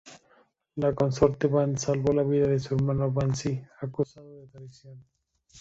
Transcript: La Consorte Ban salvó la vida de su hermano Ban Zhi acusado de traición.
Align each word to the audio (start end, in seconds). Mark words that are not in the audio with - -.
La 0.77 0.95
Consorte 0.95 1.45
Ban 1.47 1.77
salvó 1.77 2.11
la 2.11 2.23
vida 2.23 2.47
de 2.47 2.57
su 2.57 2.73
hermano 2.73 3.11
Ban 3.11 3.35
Zhi 3.35 3.61
acusado 3.81 4.33
de 4.39 4.47
traición. 4.47 5.05